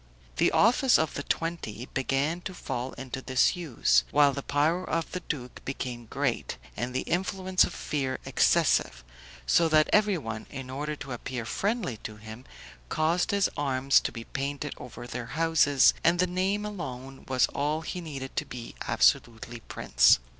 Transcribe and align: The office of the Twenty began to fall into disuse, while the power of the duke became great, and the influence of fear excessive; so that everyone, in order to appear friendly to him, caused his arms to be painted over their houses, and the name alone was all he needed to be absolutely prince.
The 0.37 0.51
office 0.51 0.97
of 0.97 1.13
the 1.13 1.21
Twenty 1.21 1.87
began 1.93 2.41
to 2.41 2.55
fall 2.55 2.93
into 2.93 3.21
disuse, 3.21 4.03
while 4.09 4.33
the 4.33 4.41
power 4.41 4.83
of 4.83 5.11
the 5.11 5.19
duke 5.19 5.63
became 5.63 6.07
great, 6.07 6.57
and 6.75 6.91
the 6.95 7.01
influence 7.01 7.65
of 7.65 7.71
fear 7.75 8.17
excessive; 8.25 9.03
so 9.45 9.69
that 9.69 9.91
everyone, 9.93 10.47
in 10.49 10.71
order 10.71 10.95
to 10.95 11.11
appear 11.11 11.45
friendly 11.45 11.97
to 11.97 12.15
him, 12.15 12.45
caused 12.89 13.29
his 13.29 13.47
arms 13.55 13.99
to 13.99 14.11
be 14.11 14.23
painted 14.23 14.73
over 14.77 15.05
their 15.05 15.27
houses, 15.37 15.93
and 16.03 16.17
the 16.17 16.25
name 16.25 16.65
alone 16.65 17.23
was 17.27 17.45
all 17.49 17.81
he 17.81 18.01
needed 18.01 18.35
to 18.37 18.45
be 18.45 18.73
absolutely 18.87 19.59
prince. 19.59 20.17